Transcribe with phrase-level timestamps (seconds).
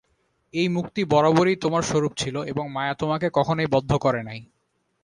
[0.53, 4.39] এই মুক্তি বরাবরই তোমার স্বরূপ ছিল এবং মায়া তোমাকে কখনই বদ্ধ করে নাই।